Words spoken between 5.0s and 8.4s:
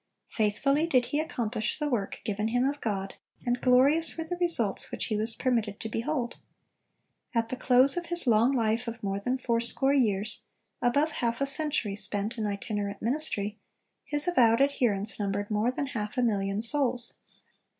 he was permitted to behold. At the close of his